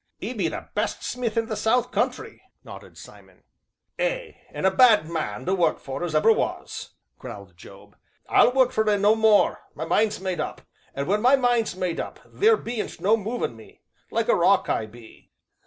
[0.19, 3.43] "'E be the best smith in the South Country!" nodded Simon.
[3.99, 7.95] "Ay, an' a bad man to work for as ever was!" growled Job.
[8.27, 10.63] "I'll work for 'e no more; my mind's made up,
[10.95, 14.87] an' when my mind's made up theer bean't no movin' me like a rock I
[14.87, 15.29] be!"